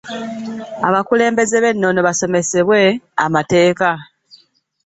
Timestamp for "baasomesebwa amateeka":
2.07-3.89